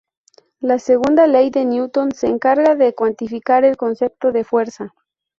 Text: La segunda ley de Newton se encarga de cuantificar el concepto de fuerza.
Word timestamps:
La 0.61 0.79
segunda 0.79 1.27
ley 1.27 1.51
de 1.51 1.63
Newton 1.63 2.11
se 2.11 2.25
encarga 2.25 2.73
de 2.73 2.95
cuantificar 2.95 3.63
el 3.65 3.77
concepto 3.77 4.31
de 4.31 4.43
fuerza. 4.43 4.95